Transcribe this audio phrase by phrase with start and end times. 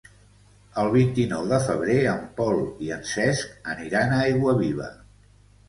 [0.83, 4.93] El vint-i-nou de febrer en Pol i en Cesc aniran a Aiguaviva.